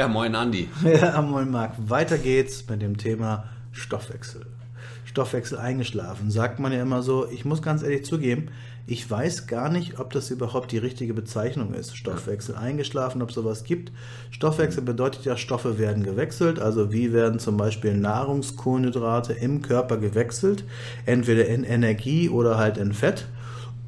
[0.00, 0.66] Ja, moin Andi.
[0.82, 1.74] Ja, moin Marc.
[1.76, 4.46] Weiter geht's mit dem Thema Stoffwechsel.
[5.04, 7.28] Stoffwechsel eingeschlafen, sagt man ja immer so.
[7.30, 8.48] Ich muss ganz ehrlich zugeben,
[8.86, 11.98] ich weiß gar nicht, ob das überhaupt die richtige Bezeichnung ist.
[11.98, 13.92] Stoffwechsel eingeschlafen, ob sowas gibt.
[14.30, 16.60] Stoffwechsel bedeutet ja, Stoffe werden gewechselt.
[16.60, 20.64] Also wie werden zum Beispiel Nahrungskohlenhydrate im Körper gewechselt?
[21.04, 23.26] Entweder in Energie oder halt in Fett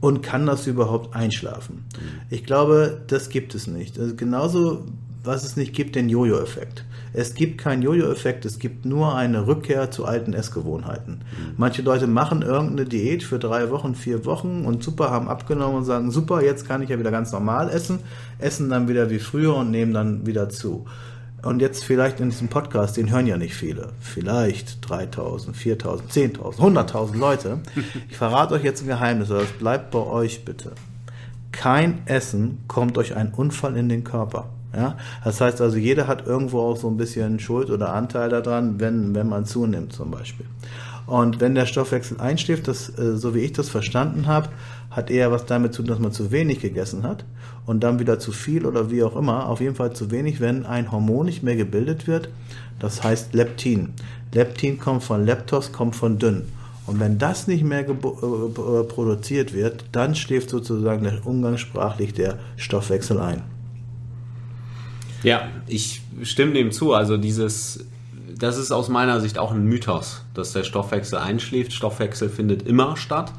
[0.02, 1.86] und kann das überhaupt einschlafen?
[2.28, 3.98] Ich glaube, das gibt es nicht.
[3.98, 4.84] Also genauso,
[5.24, 6.84] was es nicht gibt, den Jojo-Effekt.
[7.12, 11.16] Es gibt keinen Jojo-Effekt, es gibt nur eine Rückkehr zu alten Essgewohnheiten.
[11.16, 11.54] Mhm.
[11.58, 15.84] Manche Leute machen irgendeine Diät für drei Wochen, vier Wochen und super, haben abgenommen und
[15.84, 17.98] sagen, super, jetzt kann ich ja wieder ganz normal essen,
[18.38, 20.86] essen dann wieder wie früher und nehmen dann wieder zu.
[21.42, 23.88] Und jetzt vielleicht in diesem Podcast, den hören ja nicht viele.
[24.00, 27.58] Vielleicht 3000, 4000, 10.000, 100.000 Leute.
[28.08, 30.72] Ich verrate euch jetzt ein Geheimnis, aber das bleibt bei euch bitte.
[31.50, 34.50] Kein Essen kommt euch ein Unfall in den Körper.
[34.74, 34.96] Ja?
[35.24, 39.14] Das heißt also, jeder hat irgendwo auch so ein bisschen Schuld oder Anteil daran, wenn,
[39.14, 40.46] wenn man zunimmt zum Beispiel.
[41.06, 44.48] Und wenn der Stoffwechsel einschläft, das, äh, so wie ich das verstanden habe,
[44.90, 47.24] hat eher was damit zu tun, dass man zu wenig gegessen hat
[47.66, 49.48] und dann wieder zu viel oder wie auch immer.
[49.48, 52.28] Auf jeden Fall zu wenig, wenn ein Hormon nicht mehr gebildet wird.
[52.78, 53.90] Das heißt Leptin.
[54.32, 56.42] Leptin kommt von Leptos, kommt von dünn.
[56.86, 63.42] Und wenn das nicht mehr äh, produziert wird, dann schläft sozusagen umgangssprachlich der Stoffwechsel ein.
[65.22, 66.94] Ja, ich stimme dem zu.
[66.94, 67.86] Also dieses,
[68.36, 71.72] das ist aus meiner Sicht auch ein Mythos, dass der Stoffwechsel einschläft.
[71.72, 73.32] Stoffwechsel findet immer statt.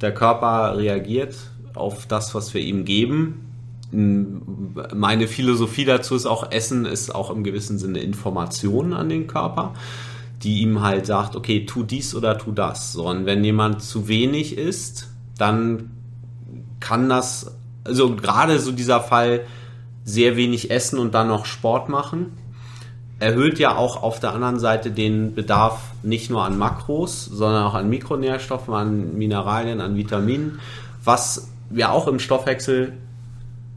[0.00, 1.34] Der Körper reagiert
[1.74, 3.44] auf das, was wir ihm geben.
[3.90, 9.74] Meine Philosophie dazu ist auch, Essen ist auch im gewissen Sinne Information an den Körper,
[10.42, 12.92] die ihm halt sagt, okay, tu dies oder tu das.
[12.92, 15.90] So, und wenn jemand zu wenig isst, dann
[16.80, 19.40] kann das, also gerade so dieser Fall,
[20.08, 22.32] sehr wenig essen und dann noch Sport machen.
[23.20, 27.74] Erhöht ja auch auf der anderen Seite den Bedarf nicht nur an Makros, sondern auch
[27.74, 30.60] an Mikronährstoffen, an Mineralien, an Vitaminen,
[31.04, 32.94] was ja auch im Stoffwechsel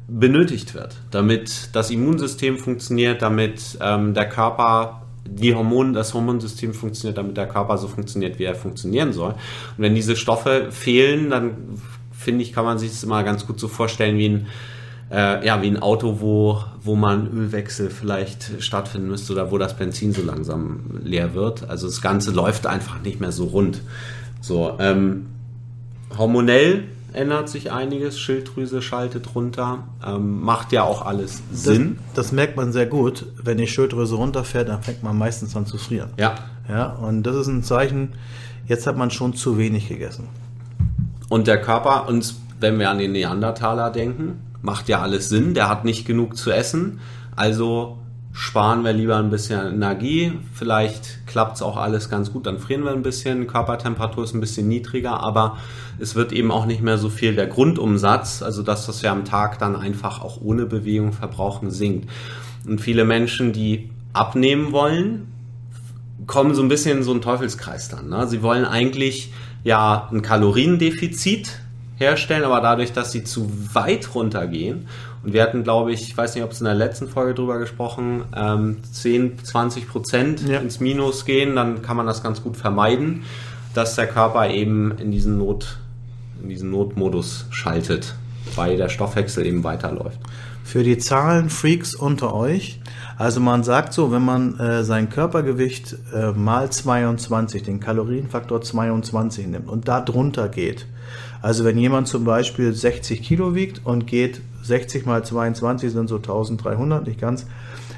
[0.08, 7.18] benötigt wird, damit das Immunsystem funktioniert, damit ähm, der Körper die Hormone, das Hormonsystem funktioniert,
[7.18, 9.31] damit der Körper so funktioniert, wie er funktionieren soll.
[9.31, 11.80] Und wenn diese Stoffe fehlen, dann
[12.12, 14.48] finde ich, kann man sich das immer ganz gut so vorstellen wie ein
[15.11, 19.75] äh, ja, wie ein Auto, wo, wo man Ölwechsel vielleicht stattfinden müsste oder wo das
[19.75, 21.69] Benzin so langsam leer wird.
[21.69, 23.81] Also das Ganze läuft einfach nicht mehr so rund.
[24.39, 25.27] So, ähm,
[26.17, 31.97] hormonell ändert sich einiges, Schilddrüse schaltet runter, ähm, macht ja auch alles Sinn.
[32.16, 33.25] Das, das, merkt man sehr gut.
[33.44, 36.11] Wenn die Schilddrüse runterfährt, dann fängt man meistens an zu frieren.
[36.17, 36.35] Ja.
[36.69, 38.13] Ja, und das ist ein Zeichen,
[38.66, 40.29] jetzt hat man schon zu wenig gegessen.
[41.27, 45.69] Und der Körper, und wenn wir an den Neandertaler denken, macht ja alles Sinn, der
[45.69, 46.99] hat nicht genug zu essen,
[47.35, 47.97] also
[48.33, 52.83] sparen wir lieber ein bisschen Energie, vielleicht klappt es auch alles ganz gut, dann frieren
[52.83, 55.57] wir ein bisschen, Körpertemperatur ist ein bisschen niedriger, aber
[56.00, 59.25] es wird eben auch nicht mehr so viel der Grundumsatz, also das, was wir am
[59.25, 62.09] Tag dann einfach auch ohne Bewegung verbrauchen, sinkt.
[62.66, 65.27] Und viele Menschen, die abnehmen wollen,
[66.27, 68.09] kommen so ein bisschen in so einen Teufelskreis dann.
[68.09, 68.27] Ne?
[68.27, 69.33] Sie wollen eigentlich
[69.63, 71.59] ja ein Kaloriendefizit
[72.01, 74.88] herstellen, aber dadurch, dass sie zu weit runtergehen,
[75.23, 77.59] und wir hatten, glaube ich, ich weiß nicht, ob es in der letzten Folge drüber
[77.59, 80.59] gesprochen, ähm, 10, 20 Prozent ja.
[80.59, 83.23] ins Minus gehen, dann kann man das ganz gut vermeiden,
[83.73, 85.78] dass der Körper eben in diesen Not,
[86.41, 88.16] in diesen Notmodus schaltet,
[88.56, 90.19] weil der Stoffwechsel eben weiterläuft.
[90.63, 92.79] Für die Zahlenfreaks unter euch,
[93.17, 99.47] also man sagt so, wenn man äh, sein Körpergewicht äh, mal 22, den Kalorienfaktor 22
[99.47, 100.88] nimmt und da drunter geht,
[101.41, 106.17] also wenn jemand zum Beispiel 60 Kilo wiegt und geht 60 mal 22 sind so
[106.17, 107.47] 1300, nicht ganz.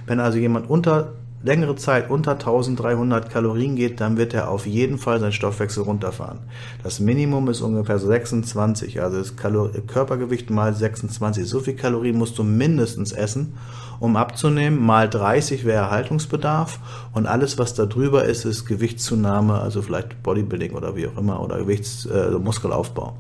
[0.06, 1.14] Wenn also jemand unter
[1.44, 6.40] längere Zeit unter 1300 Kalorien geht, dann wird er auf jeden Fall seinen Stoffwechsel runterfahren.
[6.82, 11.48] Das Minimum ist ungefähr 26, also das Kalor Körpergewicht mal 26.
[11.48, 13.54] So viel Kalorien musst du mindestens essen,
[14.00, 14.84] um abzunehmen.
[14.84, 16.80] Mal 30 wäre Erhaltungsbedarf
[17.14, 21.42] und alles, was da drüber ist, ist Gewichtszunahme, also vielleicht Bodybuilding oder wie auch immer
[21.42, 23.18] oder Gewichts äh, Muskelaufbau.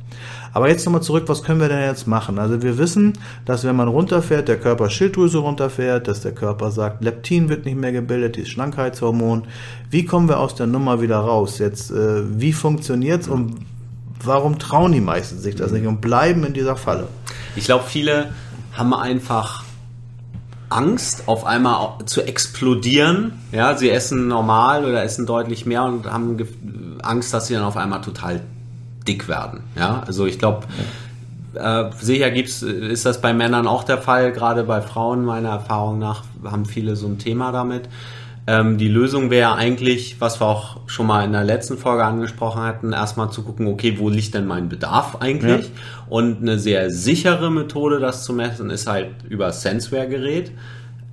[0.54, 2.38] Aber jetzt nochmal zurück, was können wir denn jetzt machen?
[2.38, 3.14] Also wir wissen,
[3.46, 7.78] dass wenn man runterfährt, der Körper Schilddrüse runterfährt, dass der Körper sagt, Leptin wird nicht
[7.78, 9.44] mehr gebildet, dieses Schlankheitshormon.
[9.90, 11.60] Wie kommen wir aus der Nummer wieder raus?
[11.60, 13.66] Jetzt, äh, wie funktioniert's und
[14.24, 17.08] warum trauen die meisten sich das nicht und bleiben in dieser Falle?
[17.56, 18.34] Ich glaube, viele
[18.74, 19.64] haben einfach
[20.70, 23.34] Angst, auf einmal zu explodieren.
[23.52, 26.38] Ja, sie essen normal oder essen deutlich mehr und haben
[27.04, 28.42] Angst, dass sie dann auf einmal total
[29.08, 29.62] dick werden.
[29.76, 30.66] Ja, also ich glaube,
[31.56, 36.00] Äh, sicher gibt's, ist das bei Männern auch der Fall, gerade bei Frauen meiner Erfahrung
[36.00, 37.90] nach haben viele so ein Thema damit.
[38.46, 42.62] Ähm, die Lösung wäre eigentlich, was wir auch schon mal in der letzten Folge angesprochen
[42.62, 45.68] hatten, erstmal zu gucken, okay, wo liegt denn mein Bedarf eigentlich?
[45.68, 45.72] Ja.
[46.10, 50.52] Und eine sehr sichere Methode, das zu messen, ist halt über Senseware-Gerät.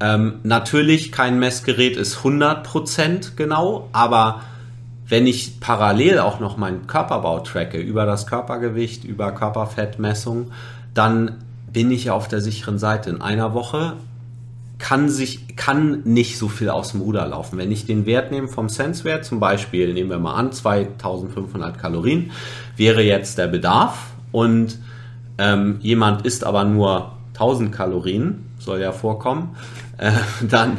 [0.01, 4.41] Ähm, natürlich, kein Messgerät ist 100% genau, aber
[5.11, 10.53] wenn ich parallel auch noch meinen Körperbau tracke, über das Körpergewicht, über Körperfettmessung,
[10.95, 11.39] dann
[11.73, 13.11] bin ich auf der sicheren Seite.
[13.11, 13.95] In einer Woche
[14.79, 17.59] kann sich, kann nicht so viel aus dem Ruder laufen.
[17.59, 22.31] Wenn ich den Wert nehme vom Sensewert, zum Beispiel, nehmen wir mal an, 2500 Kalorien,
[22.77, 24.79] wäre jetzt der Bedarf und
[25.39, 29.57] ähm, jemand isst aber nur 1000 Kalorien, soll ja vorkommen,
[29.99, 30.13] äh,
[30.49, 30.79] dann,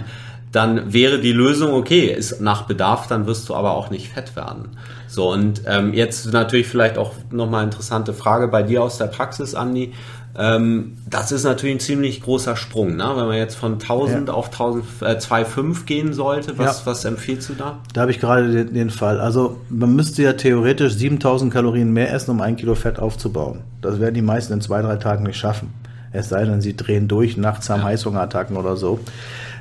[0.51, 4.35] dann wäre die Lösung, okay, ist nach Bedarf, dann wirst du aber auch nicht fett
[4.35, 4.69] werden.
[5.07, 9.55] So, und ähm, jetzt natürlich vielleicht auch nochmal interessante Frage bei dir aus der Praxis,
[9.55, 9.93] Andi.
[10.37, 13.11] Ähm, das ist natürlich ein ziemlich großer Sprung, ne?
[13.15, 14.33] wenn man jetzt von 1000 ja.
[14.33, 16.57] auf 1000, äh, 2,5 gehen sollte.
[16.57, 16.85] Was, ja.
[16.85, 17.79] was empfiehlst du da?
[17.93, 19.19] Da habe ich gerade den, den, Fall.
[19.19, 23.59] Also man müsste ja theoretisch 7000 Kalorien mehr essen, um ein Kilo Fett aufzubauen.
[23.81, 25.73] Das werden die meisten in zwei, drei Tagen nicht schaffen.
[26.11, 27.83] Es sei denn, sie drehen durch, nachts haben.
[27.83, 28.99] Heißhungerattacken oder so.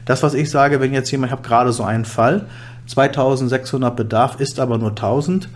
[0.05, 2.47] Das, was ich sage, wenn jetzt jemand, ich habe gerade so einen Fall,
[2.87, 5.49] 2600 Bedarf ist aber nur 1000,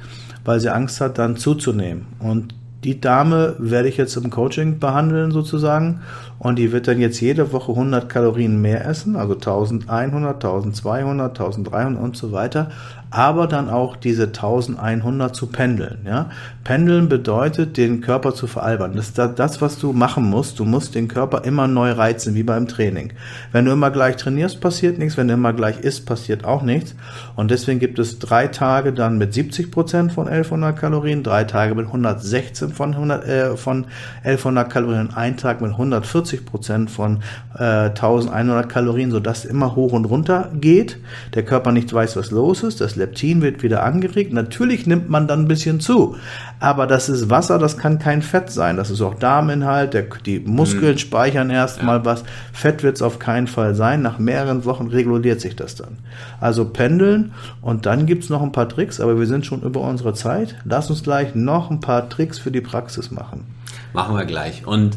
[0.45, 2.07] weil sie Angst hat, dann zuzunehmen.
[2.21, 2.55] Und
[2.85, 6.03] die Dame werde ich jetzt im Coaching behandeln sozusagen
[6.39, 12.03] und die wird dann jetzt jede Woche 100 Kalorien mehr essen, also 1100, 1200, 1300
[12.03, 12.71] und so weiter,
[13.15, 15.99] aber dann auch diese 1100 zu pendeln.
[16.05, 16.31] Ja?
[16.65, 18.95] Pendeln bedeutet, den Körper zu veralbern.
[18.97, 20.59] Das ist das, was du machen musst.
[20.59, 23.13] Du musst den Körper immer neu reizen, wie beim Training.
[23.53, 25.17] Wenn du immer gleich trainierst, passiert nichts.
[25.17, 26.97] Wenn du immer gleich isst, passiert auch nichts.
[27.37, 31.77] Und deswegen gibt es drei Tage dann mit 70 Prozent von 1100 Kalorien, drei Tage
[31.77, 33.87] mit 116 von, 100, äh, von
[34.25, 37.21] 1100 Kalorien, ein Tag mit 140 Prozent von
[37.57, 40.99] äh, 1100 Kalorien, sodass immer hoch und runter geht.
[41.35, 42.81] Der Körper nicht weiß, was los ist.
[42.81, 44.33] Das Leptin wird wieder angeregt.
[44.33, 46.17] Natürlich nimmt man dann ein bisschen zu.
[46.59, 48.77] Aber das ist Wasser, das kann kein Fett sein.
[48.77, 49.95] Das ist auch Darminhalt.
[49.95, 50.99] Der, die Muskeln mhm.
[50.99, 52.05] speichern erstmal ja.
[52.05, 52.25] was.
[52.53, 54.03] Fett wird es auf keinen Fall sein.
[54.03, 55.99] Nach mehreren Wochen reguliert sich das dann.
[56.41, 59.81] Also pendeln und dann gibt es noch ein paar Tricks, aber wir sind schon über
[59.81, 60.57] unsere Zeit.
[60.65, 63.45] Lass uns gleich noch ein paar Tricks für die Praxis machen.
[63.93, 64.67] Machen wir gleich.
[64.67, 64.97] Und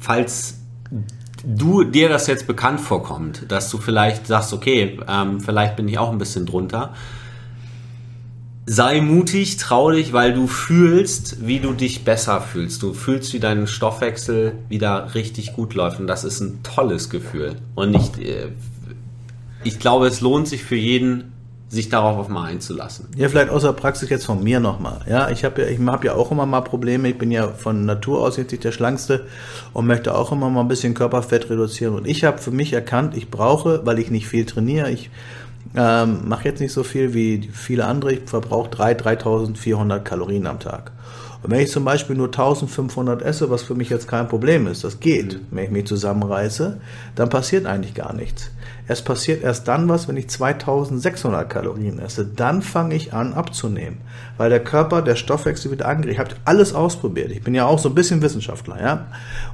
[0.00, 0.58] falls
[1.46, 5.98] du dir das jetzt bekannt vorkommt, dass du vielleicht sagst, okay, ähm, vielleicht bin ich
[5.98, 6.94] auch ein bisschen drunter,
[8.66, 12.82] sei mutig, trau dich, weil du fühlst, wie du dich besser fühlst.
[12.82, 16.00] Du fühlst, wie dein Stoffwechsel wieder richtig gut läuft.
[16.00, 17.56] Und das ist ein tolles Gefühl.
[17.74, 18.48] Und ich, äh,
[19.64, 21.32] ich glaube, es lohnt sich für jeden,
[21.68, 23.08] sich darauf mal einzulassen.
[23.16, 25.00] Ja, vielleicht außer Praxis jetzt von mir nochmal.
[25.08, 27.08] Ja, ich habe ja, ich habe ja auch immer mal Probleme.
[27.08, 29.26] Ich bin ja von Natur aus jetzt nicht der Schlankste
[29.72, 31.94] und möchte auch immer mal ein bisschen Körperfett reduzieren.
[31.94, 35.10] Und ich habe für mich erkannt, ich brauche, weil ich nicht viel trainiere, ich
[35.76, 38.12] ähm, mache jetzt nicht so viel wie viele andere.
[38.12, 40.92] Ich verbrauche 3, 3400 Kalorien am Tag.
[41.44, 44.82] Und wenn ich zum Beispiel nur 1500 esse, was für mich jetzt kein Problem ist,
[44.82, 45.46] das geht, mhm.
[45.50, 46.80] wenn ich mich zusammenreiße,
[47.16, 48.50] dann passiert eigentlich gar nichts.
[48.88, 52.24] Es passiert erst dann was, wenn ich 2600 Kalorien esse.
[52.26, 53.98] Dann fange ich an abzunehmen,
[54.38, 56.14] weil der Körper, der Stoffwechsel wieder angeregt.
[56.14, 57.30] Ich habe alles ausprobiert.
[57.30, 59.06] Ich bin ja auch so ein bisschen Wissenschaftler, ja.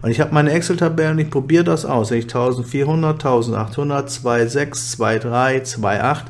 [0.02, 2.12] Und ich habe meine Excel-Tabellen, ich probiere das aus.
[2.12, 6.22] Wenn ich 1400, 1800, 2,6, 2,3, 2,8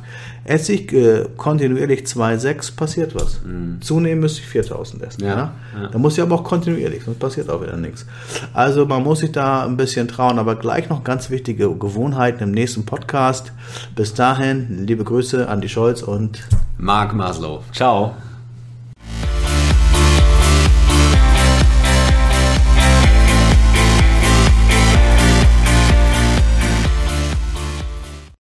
[0.45, 3.41] esse ich äh, kontinuierlich 2,6, passiert was.
[3.45, 3.81] Mhm.
[3.81, 5.25] Zunehmen müsste ich 4000 essen.
[5.25, 5.53] Ja, ja?
[5.81, 5.89] ja.
[5.89, 8.07] Da muss ich aber auch kontinuierlich, sonst passiert auch wieder nichts.
[8.53, 12.51] Also man muss sich da ein bisschen trauen, aber gleich noch ganz wichtige Gewohnheiten im
[12.53, 13.53] nächsten Podcast.
[13.95, 16.41] Bis dahin, liebe Grüße, Andi Scholz und
[16.79, 17.63] Marc Maslow.
[17.73, 18.15] Ciao.